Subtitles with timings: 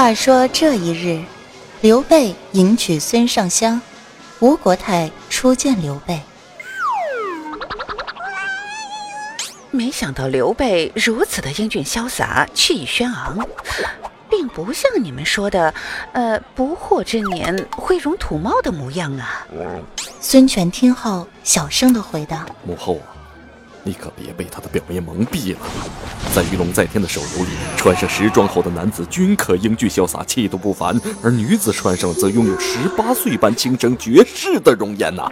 [0.00, 1.22] 话说这一日，
[1.82, 3.78] 刘备迎娶孙尚香，
[4.38, 6.18] 吴国太初见刘备。
[9.70, 13.46] 没想到刘备如此的英俊潇洒、气宇轩昂，
[14.30, 15.74] 并不像你们说的，
[16.14, 19.44] 呃，不惑之年会容土貌的模样啊。
[20.18, 23.19] 孙权听后，小声的回道：“母后啊，
[23.90, 25.58] 你可别被他的表面蒙蔽了。
[26.32, 35.26] 在《鱼龙在天》的手游里，穿上时装后的男子均可英俊潇洒、气度不凡，而女子穿上则拥有十八岁般倾城绝世的容颜呐。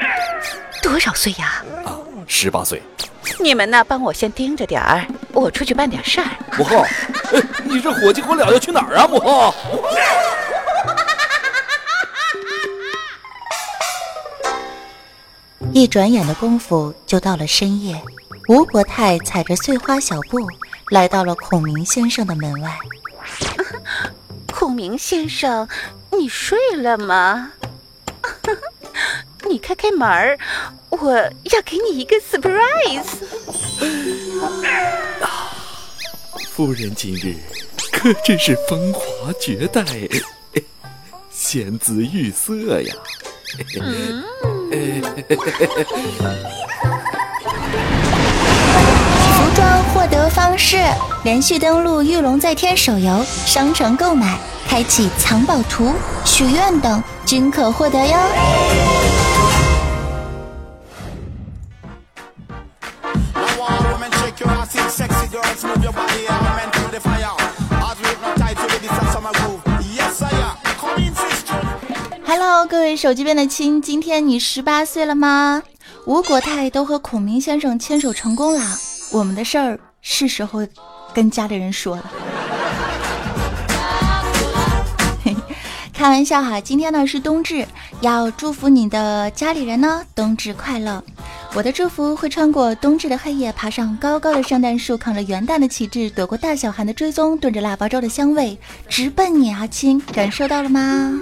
[0.82, 1.62] 多少岁呀？
[1.84, 1.94] 啊，
[2.26, 2.82] 十八岁。”
[3.38, 3.84] 你们呢？
[3.84, 6.26] 帮我先盯着点儿，我出去办点事儿。
[6.56, 6.84] 母后，
[7.62, 9.06] 你这火急火燎要去哪儿啊？
[9.06, 9.54] 母后。
[15.74, 18.02] 一转眼的功夫就到了深夜，
[18.48, 20.38] 吴国泰踩着碎花小步
[20.90, 22.78] 来到了孔明先生的门外。
[24.50, 25.68] 孔明先生，
[26.10, 27.52] 你睡了吗？
[29.46, 30.38] 你开开门儿，
[30.88, 31.12] 我
[31.52, 33.04] 要给你一个 surprise。
[35.20, 35.52] 啊，
[36.50, 37.36] 夫人今日
[37.92, 39.84] 可真是风华绝代，
[41.30, 42.94] 仙姿玉色呀！
[46.82, 46.87] 服
[50.10, 50.78] 得方式：
[51.22, 55.92] 连续登录《玉龙在天》手游商城购买，开启藏宝图、
[56.24, 58.18] 许愿等，均可获得哟。
[72.26, 75.62] Hello，各位手机边的亲，今天你十八岁了吗？
[76.06, 78.60] 吴国泰都和孔明先生牵手成功了，
[79.12, 80.66] 我们的事儿是时候
[81.12, 82.10] 跟家里人说了。
[85.92, 87.66] 开玩笑哈，今天呢是冬至，
[88.00, 91.02] 要祝福你的家里人呢冬至快乐。
[91.54, 98.56] 我的祝福会穿过冬至的黑夜，爬上高高的圣诞树，扛着元旦的旗帜，躲过大小寒的追踪，炖着腊八粥的香味，
[98.88, 100.00] 直奔你啊亲！
[100.12, 101.12] 感受到了吗？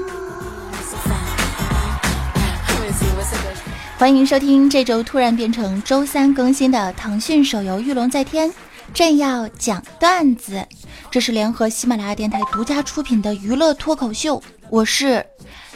[3.99, 8.51] 欢迎收听这周突然变成周三更新的腾讯手游《御龙在天》，
[8.95, 10.67] 朕要讲段子。
[11.11, 14.43] 这是联合喜马拉雅电台独家出品的娱乐脱口秀。
[14.71, 15.25] 我是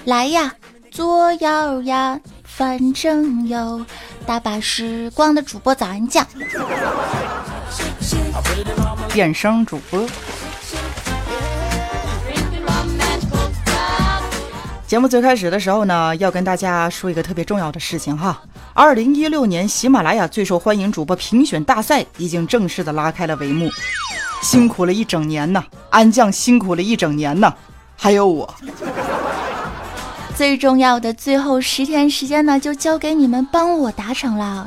[0.04, 0.54] 来呀，
[0.91, 3.84] 作妖呀，反正有
[4.26, 6.26] 大把时光的主播早安酱，
[9.12, 10.06] 变声主播。
[14.87, 18.43] 节目最开始的时候呢，要跟大家说一个特别重要的事情哈。
[18.80, 23.68] 二零一六年喜马拉雅最受欢迎主播评选大赛已经正式的拉开了帷幕。
[24.42, 27.52] 辛苦了一整年呢，安酱辛苦了一整年呢，
[27.94, 28.54] 还有我。
[30.34, 34.66] 最重要的最后十天时间呢，就交给你们帮我达成了。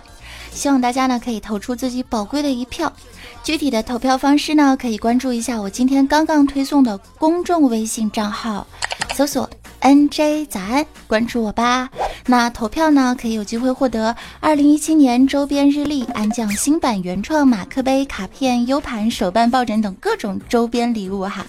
[0.52, 2.94] 希望大家呢可以投出自己宝贵的一票。
[3.42, 8.68] 具体的投票方式呢，可以关注一下我今天刚刚推送的公众微信账号，
[9.16, 9.50] 搜索。
[9.84, 11.90] N J 早安，关注我吧。
[12.26, 21.46] 那投票呢，可以有机会获得二零一七年周边日历、安酱新版原创马克杯、卡片、U 盘、手办抱枕等各种周边礼物哈。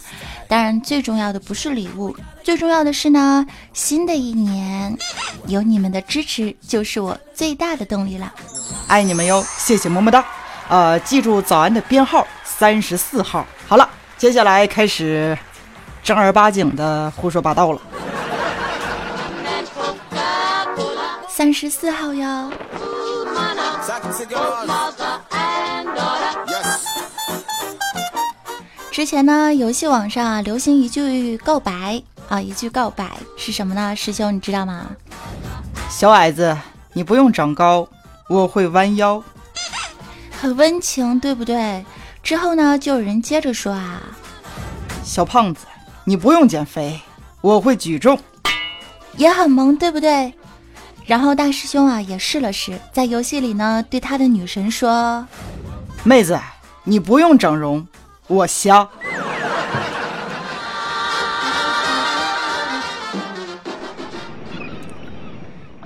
[0.48, 4.98] 当然，最重要的不是礼物，最重要的是呢，新的一年
[5.46, 8.34] 有你们的支持就是我最大的动力了。
[8.88, 10.24] 爱你们哟，谢谢么么哒。
[10.68, 13.46] 呃，记住早安的编号三十四号。
[13.68, 15.38] 好了，接下来开始
[16.02, 17.80] 正儿八经的胡说八道了。
[21.36, 22.52] 三十四号哟。
[28.92, 33.96] 之前呢，游戏网上啊流行一句告白啊，一句告白是什么呢？
[33.96, 34.86] 师兄你知道吗？
[35.90, 36.56] 小矮子，
[36.92, 37.88] 你不用长高，
[38.28, 39.20] 我会弯腰。
[40.40, 41.84] 很温情，对不对？
[42.22, 44.00] 之后呢，就有人接着说啊，
[45.02, 45.66] 小胖子，
[46.04, 47.00] 你不用减肥，
[47.40, 48.16] 我会举重。
[49.16, 50.32] 也很萌，对不对？
[51.06, 55.26] 然后大师兄啊也试了试，在游戏里呢对他的女神说
[56.02, 56.40] ：“妹子，
[56.82, 57.86] 你不用整容，
[58.26, 58.88] 我瞎。”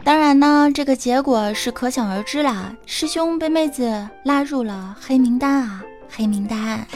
[0.05, 2.73] 当然呢，这个结果是可想而知啦。
[2.87, 6.87] 师兄被妹子拉入了黑名单啊，黑名单。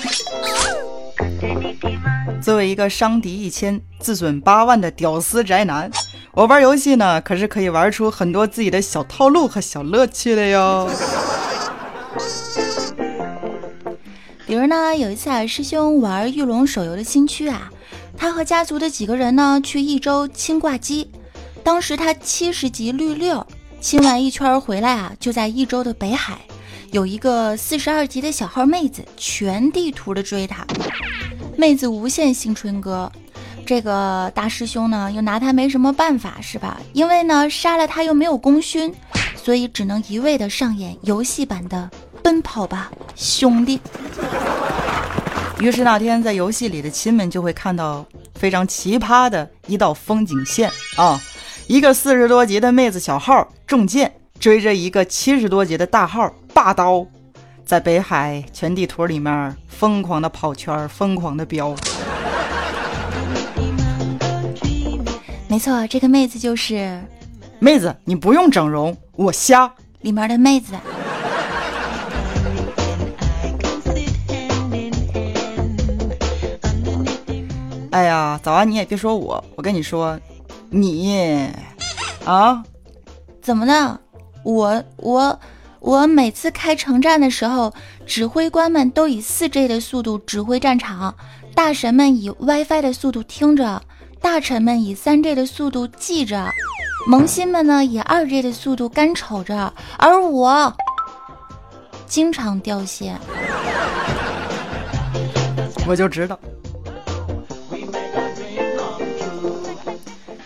[2.41, 5.91] 作为一个伤敌一千、自损八万的屌丝宅男。
[6.35, 10.89] 我玩游戏呢，可是可以玩出很多自己的小套路和小乐趣的哟。
[14.47, 17.71] 比如呢，有一次啊，师兄玩御龙手游的新区啊，
[18.17, 21.11] 他和家族的几个人呢去益州清挂机，
[21.63, 23.47] 当时他七十级绿六，
[23.83, 26.41] 清完一圈回来啊，就在益州的北海，
[26.93, 30.67] 有一个四十二级的小号妹子全地图的追他，
[31.59, 33.13] 妹子无限新春歌。
[33.65, 36.81] 这个大师兄呢，又拿他没什么办法，是吧？
[36.93, 38.93] 因为呢，杀了他又没有功勋，
[39.37, 41.89] 所以只能一味的上演游戏版的
[42.23, 43.79] 《奔跑吧，兄弟》。
[45.61, 48.05] 于是那天在游戏里的亲们就会看到
[48.35, 51.21] 非常奇葩的一道风景线啊，
[51.69, 57.07] 一个四十多级的妹子小号中箭，追着一个七十多级的大号霸刀，
[57.65, 61.75] 在北海全地图里面疯狂的跑圈，疯狂的飙。
[65.53, 66.99] 没错，这个妹子就是
[67.59, 69.71] 妹子，你不用整容，我瞎
[70.01, 70.73] 里面的妹子。
[77.91, 80.19] 哎呀，早安，你也别说我，我跟你说，
[80.71, 81.51] 你
[82.25, 82.65] 啊，
[83.43, 84.01] 怎么了？
[84.45, 85.39] 我我
[85.81, 87.75] 我每次开城战的时候，
[88.07, 91.15] 指挥官们都以四 G 的速度指挥战场，
[91.55, 93.83] 大神们以 WiFi 的速度听着。
[94.33, 96.49] 大臣们以三 G 的速度记着，
[97.07, 100.75] 萌新们呢以二 G 的速度干瞅着，而我
[102.07, 103.21] 经常掉线。
[105.87, 106.39] 我就知道，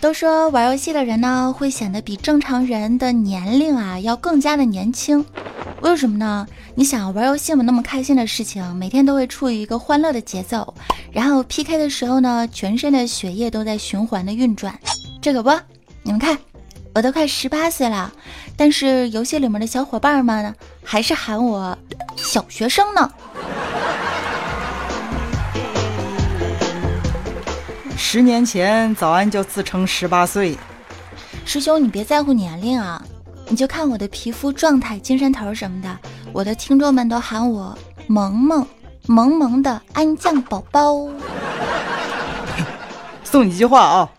[0.01, 5.25] 都说玩游戏的人呢会显得比正常人的年龄啊要更加的年轻。
[5.83, 6.47] 为什么呢？
[6.75, 10.75] 你想玩游戏嘛，那么开心的事情，每天都会处于一个欢乐的节奏，
[11.13, 14.79] 然后 PK 的时候呢，全身的血液都在循环的运转。
[15.23, 15.51] 这可不，
[16.03, 16.37] 你们看，
[16.95, 18.13] 我都快十八岁了，
[18.57, 21.77] 但是游戏里面的小伙伴们呢，还是喊我
[22.17, 23.11] 小学生呢。
[27.97, 30.57] 十年前，早安就自称十八岁。
[31.45, 33.03] 师兄，你别在乎年龄啊。
[33.49, 35.99] 你就看我的皮肤状态、精神头什么的，
[36.33, 37.77] 我的听众们都喊我
[38.07, 38.67] 萌萌
[39.07, 41.09] 萌萌的安酱宝宝。
[43.25, 44.11] 送你一句话啊：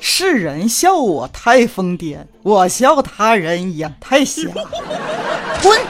[0.00, 4.42] 世人笑我太疯癫，我笑他人眼太瞎。
[5.62, 5.80] 滚！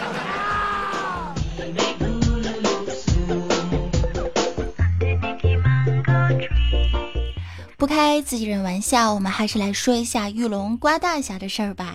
[7.76, 11.94] 不开自己人玩笑，我们还是来说一下玉龙刮大侠的事儿吧。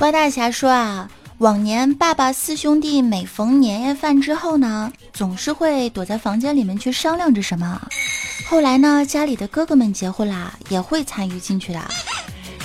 [0.00, 7.78] 瓜大侠说啊，往年爸爸四兄弟每逢年夜饭之后呢，总是会躲在房间里面去商量着什么。
[8.46, 11.84] 后来呢，家里的哥哥们结婚啦，也会参与进去的。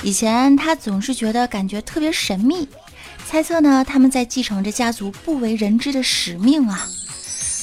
[0.02, 2.66] 以前他总是觉得感觉特别神秘，
[3.28, 6.88] 猜测呢他们在继承着家族不为人知的使命啊。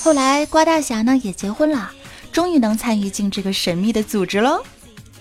[0.02, 1.90] 后来瓜大侠呢也结婚了，
[2.30, 4.62] 终于能参与进这个神秘的组织喽。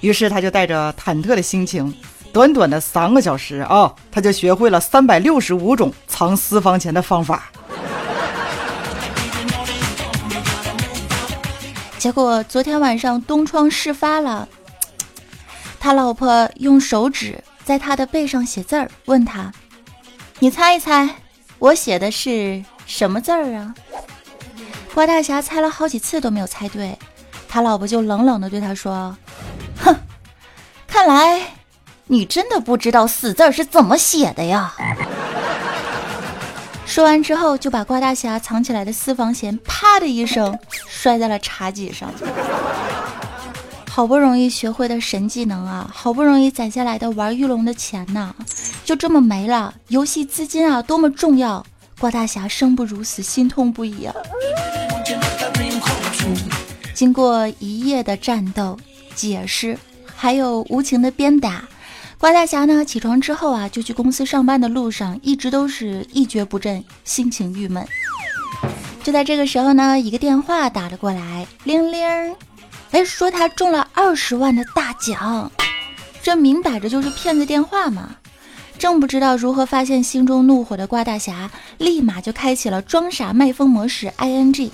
[0.01, 1.93] 于是他就带着忐忑的心情。
[2.33, 7.51] 短短的三个小时啊，他就学会了三百六十五种藏私房钱的方法。
[11.97, 14.47] 结果昨天晚上东窗事发了，
[15.79, 19.51] 他老婆用手指在他的背上写字儿，问他
[20.39, 21.07] ：“你猜一猜，
[21.59, 23.75] 我写的是什么字儿啊？”
[24.95, 26.97] 瓜大侠猜了好几次都没有猜对，
[27.47, 29.15] 他老婆就冷冷的对他说
[29.83, 29.95] ：“哼，
[30.87, 31.41] 看来。”
[32.11, 34.73] 你真的不知道死字是怎么写的呀？
[36.85, 42.11] 说完之后，就把瓜大侠藏起来的私房钱啪的一声摔在了茶几上。
[43.89, 48.35] 好不容易学会的神技能啊，好不容易攒下来的玩玉龙的钱呐，
[48.83, 49.73] 就这么没了。
[49.87, 51.65] 游戏资金啊，多么重要！
[51.97, 54.13] 瓜大侠生不如死，心痛不已啊。
[56.93, 58.77] 经过一夜的战斗、
[59.15, 59.77] 解释，
[60.13, 61.63] 还有无情的鞭打。
[62.21, 62.85] 瓜大侠呢？
[62.85, 67.83] 起床之后啊，就去公司上班的路上，一直都是一蹶不振，心情郁闷。
[69.01, 72.35] 就在这个时候呢，一个电话打了过来，铃铃，
[72.91, 75.51] 哎，说他中了二十万的大奖，
[76.21, 78.15] 这明摆着就是骗子电话嘛。
[78.77, 81.49] 正不知道如何发现心中怒火的瓜大侠，
[81.79, 84.13] 立马就开启了装傻卖疯模式。
[84.19, 84.69] ing，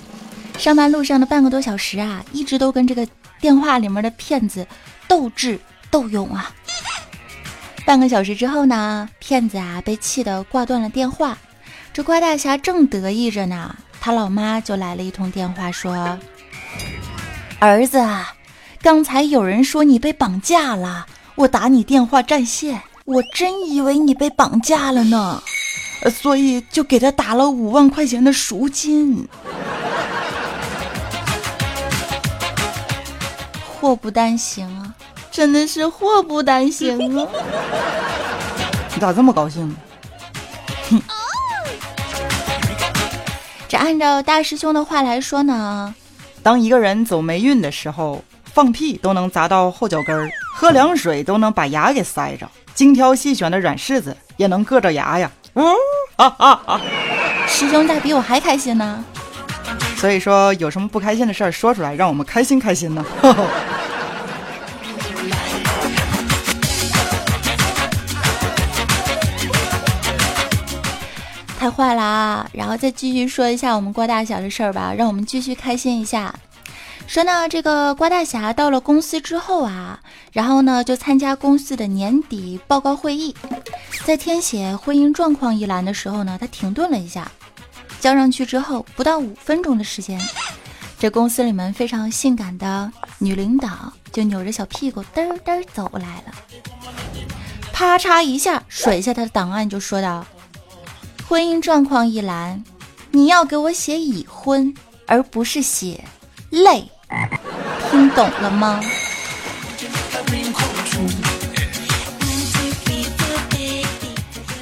[0.57, 3.07] 上班路上的半个多小时啊，一直都跟这个
[3.39, 4.67] 电话里面的骗子
[5.07, 5.57] 斗智
[5.89, 6.53] 斗勇啊。
[7.87, 11.37] 半个小时之后呢，骗子啊被气得挂断了电话。
[11.93, 16.19] 这瓜大侠正得意着呢，他老妈就来了一通电话，说
[17.59, 18.05] ：“儿子，
[18.81, 25.41] 刚才有人说你被绑架了，我打你电话占线，我真以为你被绑架了呢，
[26.11, 29.25] 所以就给他打了五万块钱的赎金。
[33.79, 34.93] 祸不单行啊，
[35.37, 37.27] 真的是祸不单行啊！
[38.95, 39.69] 你咋这么高兴？
[39.69, 39.75] 呢！
[43.67, 45.93] 这按照大师兄的话来说呢，
[46.41, 55.29] 当一个人走霉运的时候，放屁都能砸到后脚跟儿，喝凉水都能把牙给塞着，精挑细选的软柿子也能硌着牙呀！
[57.47, 59.05] 师兄咋比我还开心呢？
[59.97, 63.05] 所以说，有什么不开心的事儿说出来，让我们开心开心呢。
[71.77, 72.49] 坏了啊！
[72.53, 76.33] 然后再继续说一下我们郭大侠的事儿吧，让我们继续开心一下。
[77.05, 79.99] 说呢，这个郭大侠到了公司之后啊，
[80.31, 83.35] 然后呢就参加公司的年底报告会议，
[84.05, 87.31] 在填写婚姻状况一栏的时候呢，他停顿了一下。
[87.99, 90.19] 交上去之后，不到五分钟的时间，
[90.97, 96.33] 这公司里面非常性感的女领导就扭着小屁股嘚嘚走来了，
[97.71, 100.25] 啪嚓一下甩下他的档案，就说道
[101.27, 102.63] ：“婚姻状况一栏，
[103.11, 104.73] 你要给我写已婚，
[105.05, 106.01] 而不是写
[106.51, 106.89] 累，
[107.91, 108.81] 听懂了吗？”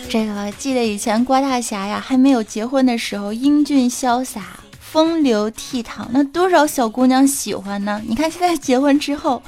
[0.10, 8.02] 这个记得以前郭大侠呀还没有结婚的时候，英俊潇洒、风流倜傥，那多少小姑娘喜欢呢？
[8.08, 9.44] 你看现在结婚之后，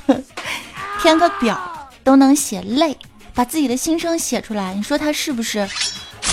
[1.01, 2.95] 填个表都能写累，
[3.33, 5.67] 把自己的心声写出来，你说他是不是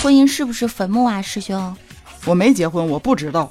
[0.05, 1.75] 婚姻是不是坟墓啊，师兄？
[2.25, 3.49] 我没结婚，我不知道。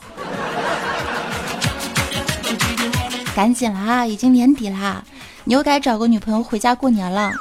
[3.34, 5.02] 赶紧啦，已经年底啦，
[5.42, 7.32] 你又该找个女朋友回家过年了。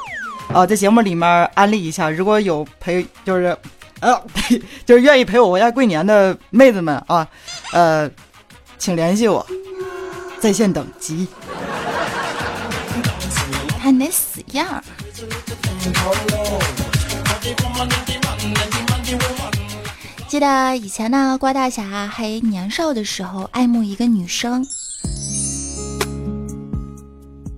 [0.51, 3.55] 啊，在节目里面安利一下，如果有陪就是，
[3.99, 4.19] 呃，
[4.83, 7.27] 就是愿意陪我回家过年的妹子们啊，
[7.71, 8.09] 呃，
[8.79, 9.45] 请联系我，
[10.39, 11.27] 在线等急。
[13.79, 14.83] 看那死样！
[20.27, 24.65] 记得以前呢，瓜大侠还年少的时候，爱慕一个女生，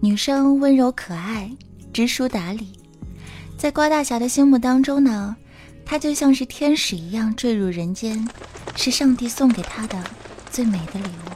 [0.02, 1.50] 女生温柔可爱，
[1.94, 2.78] 知书达理。
[3.58, 5.36] 在瓜大侠的心目当中呢，
[5.86, 8.28] 她就像是天使一样坠入人间，
[8.76, 10.04] 是上帝送给她的
[10.52, 11.32] 最美的礼物。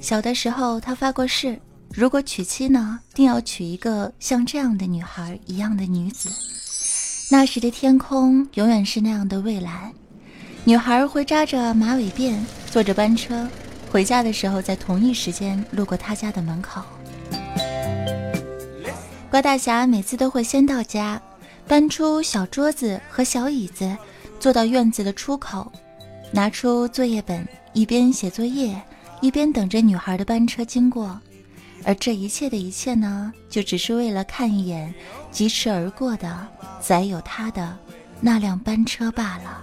[0.00, 1.58] 小的时候，他发过誓，
[1.94, 6.30] 如果娶妻呢，定要娶一个像这样的女孩一样的女子。
[7.30, 9.92] 那时的天空永远是那样的蔚蓝，
[10.64, 12.38] 女孩会扎着马尾辫，
[12.70, 13.46] 坐着班车。
[13.90, 16.82] 回家的时候，在同一时间路过他家的门口。
[19.30, 21.20] 瓜大侠每次都会先到家，
[21.68, 23.94] 搬出小桌子和小椅子，
[24.40, 25.70] 坐到院子的出口，
[26.30, 28.80] 拿出作业本，一边写作业，
[29.20, 31.20] 一边等着女孩的班车经过。
[31.84, 34.94] 而这一切的一切呢，就只是为了看一眼
[35.30, 36.46] 疾驰而过的
[36.80, 37.76] 载有他的
[38.20, 39.62] 那辆班车罢了。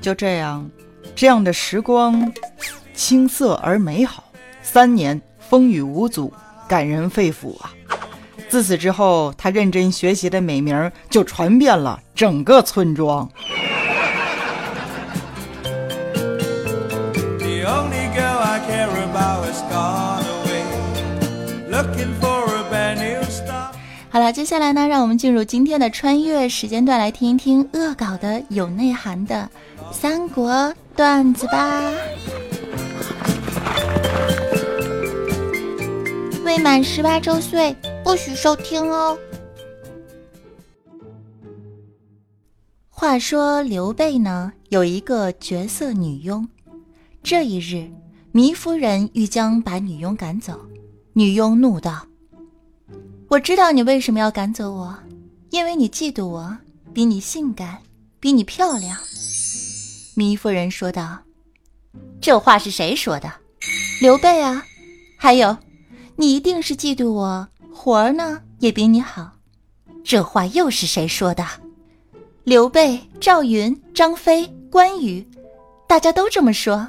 [0.00, 0.68] 就这样，
[1.14, 2.32] 这样的时光，
[2.94, 4.24] 青涩而美好。
[4.62, 6.32] 三年风雨无阻，
[6.68, 7.72] 感人肺腑啊！
[8.52, 13.26] 自此之后，他认真学习的美名就传遍了整个村庄。
[24.10, 29.48] 好了，接下来呢，让我们进入今天的穿越时间段，来听一听恶搞的有内涵的
[29.90, 31.90] 三国段子吧。
[36.44, 39.16] 未满十八周岁不许收听哦。
[42.88, 46.46] 话说刘备呢，有一个绝色女佣。
[47.22, 47.88] 这一日，
[48.32, 50.60] 糜夫人欲将把女佣赶走，
[51.12, 52.06] 女佣怒道。
[53.28, 54.98] 我知道你为什么要赶走我，
[55.50, 56.58] 因为你嫉妒我
[56.92, 57.78] 比你性感，
[58.18, 58.98] 比你漂亮。
[60.16, 61.20] 糜夫人说道
[62.20, 63.32] ：“这话是谁说的？
[64.00, 64.64] 刘备啊！
[65.16, 65.56] 还有，
[66.16, 69.32] 你一定是嫉妒我活儿呢也比你好。
[70.04, 71.44] 这话又是谁说的？
[72.44, 75.26] 刘备、赵云、张飞、关羽，
[75.86, 76.88] 大家都这么说。”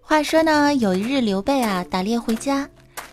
[0.00, 2.68] 话说呢，有一日刘备啊打猎回家，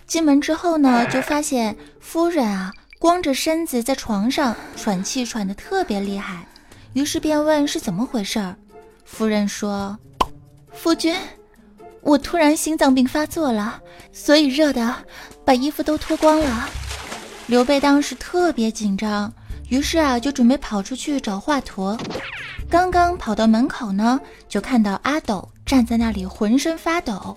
[0.05, 6.45] 进门之后呢，就发现夫人啊光着身子在床上喘气喘得特别厉害，
[6.93, 8.55] 于是便问是怎么回事儿。
[9.05, 9.97] 夫人说
[10.73, 11.15] ：“夫君，
[12.01, 13.81] 我突然心脏病发作了，
[14.12, 14.96] 所以热的
[15.46, 16.70] 把衣服都脱光了。”
[17.48, 19.31] 刘备当时特别紧张，
[19.70, 22.00] 于是啊就准备跑出去找华佗。
[22.70, 27.36] 刚刚跑到门口呢，就看到阿斗站在那里浑身发抖，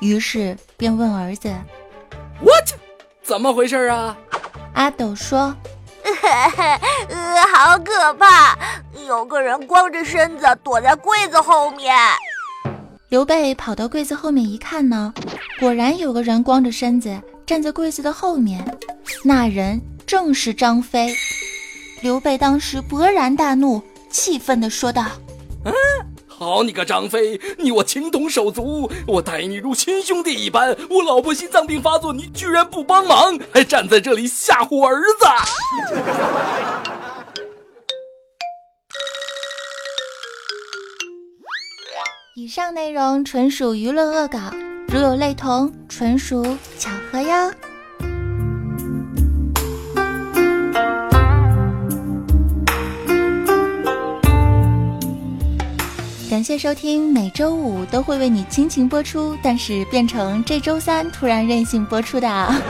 [0.00, 1.48] 于是便问儿子
[2.42, 2.70] ：“What？
[3.22, 4.16] 怎么回事啊？”
[4.74, 5.54] 阿斗说
[7.08, 8.58] ：“呃，好可怕，
[9.06, 11.94] 有个人光着身子躲在柜子后面。”
[13.10, 15.12] 刘备跑到柜子后面一看呢，
[15.60, 18.64] 果然有个人光着身子站在柜子的后面。
[19.22, 21.14] 那人正是张飞，
[22.00, 25.04] 刘备当时勃然大怒，气愤地说道
[25.64, 25.72] ：“嗯，
[26.26, 30.74] 好你个张飞，你我情同手足，我待你如亲兄弟一般。
[30.88, 35.26] 我老婆心脏病发作，你居然不帮忙，还站在这里吓唬儿子。”
[42.44, 44.38] 以上内容纯属娱乐恶搞，
[44.88, 46.44] 如有类同，纯属
[46.78, 47.50] 巧合哟。
[56.28, 62.28] 感谢收听，每周五都会为你倾情播出，但是变成这周三突然任性播出的。
[62.28, 62.60] 啊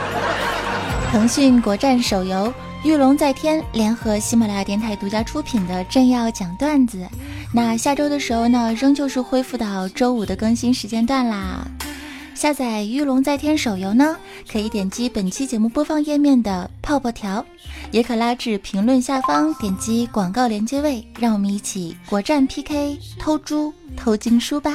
[1.11, 2.47] 腾讯国战手游
[2.87, 6.99] 《御龙在天》联合喜马拉雅电台独家出品的《正要讲段子》，
[7.55, 11.65] 那下周的时候呢，仍旧是恢复到周五的更新时间段啦。
[12.33, 14.17] 下载《御龙在天》手游呢，
[14.51, 17.45] 可以点击本期节目播放页面的泡泡条，
[17.91, 24.73] 也可拉至评论下方点击广告连接位，让我们一起国战 PK 偷猪偷经书吧。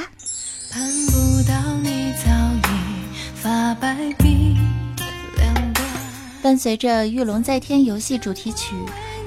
[6.40, 8.74] 伴随着《御龙在天》游戏主题曲，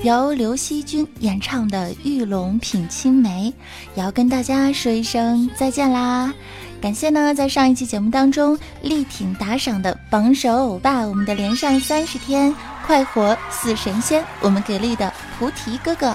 [0.04, 3.50] 由刘惜君演唱的《玉龙品青梅》，
[3.96, 6.34] 也要跟大家说一声再见啦。
[6.82, 12.54] 感谢呢，在上一期节目当中力挺打赏的榜首欧巴，我们的连上三十天
[12.86, 16.14] 快活似神仙，我们给力的菩提哥哥。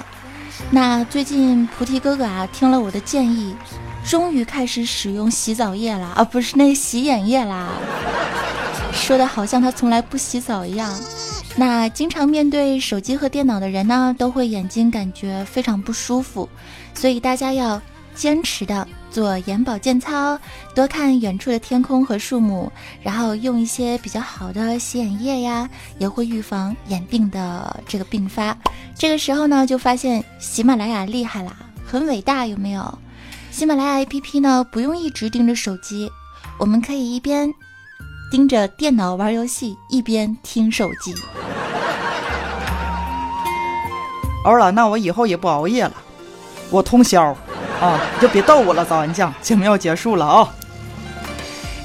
[0.70, 3.56] 那最近菩提哥哥啊，听了我的建议，
[4.04, 7.70] 终于开始使用洗澡液了啊，不是那洗眼液啦。
[8.92, 10.94] 说的好像他从来不洗澡一样。
[11.58, 16.48] 那经常面对手机和电脑的人呢，都会眼睛感觉非常不舒服，
[16.94, 17.82] 所以大家要
[18.14, 18.86] 坚持的。
[19.10, 20.38] 做眼保健操，
[20.74, 22.70] 多看远处的天空和树木，
[23.02, 25.68] 然后用一些比较好的洗眼液呀，
[25.98, 28.56] 也会预防眼病的这个并发。
[28.94, 32.98] 这个时候呢，就发现喜马拉雅厉害啦，很伟大，有没有？
[33.50, 36.08] 喜马拉雅 APP 呢，不用一直盯着手机，
[36.58, 37.52] 我们可以一边
[38.30, 41.14] 盯着电脑玩游戏，一边听手机。
[44.44, 45.92] 欧了，那我以后也不熬夜了，
[46.70, 47.36] 我通宵。
[47.80, 50.52] 啊，你就别逗我了，早安酱，节目要结束了啊！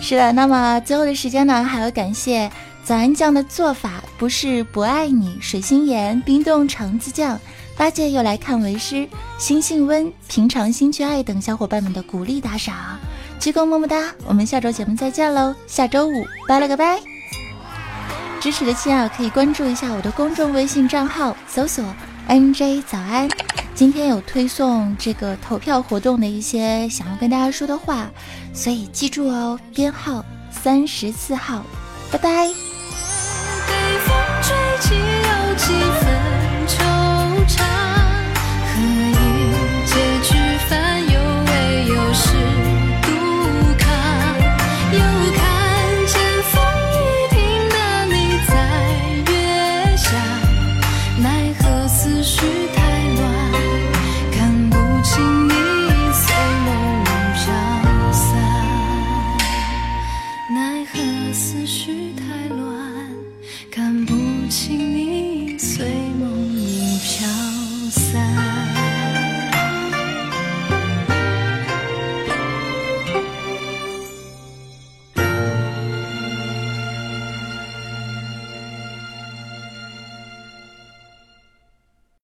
[0.01, 2.51] 是的，那么最后的时间呢，还要感谢
[2.84, 7.39] 早安酱的做法，不是不爱你，水星盐、冰冻橙子酱，
[7.77, 12.75] 八戒又来看为师，心性温，平常心去爱等小伙伴们的鼓励打赏，
[13.43, 14.15] 鞠躬么么哒！
[14.25, 16.97] 我们下周节目再见喽，下周五拜了个拜！
[18.39, 21.84] 支持的亲啊，可以关注一下我的公众微信账号，搜索
[22.29, 23.27] NJ 早安。
[23.75, 28.10] 今天有推送这个投票活动的一些想要跟大家说的话，
[28.53, 31.65] 所以记住哦，编号三十四号，
[32.10, 32.47] 拜拜。
[32.47, 32.53] 思
[34.82, 36.03] 绪太乱，看不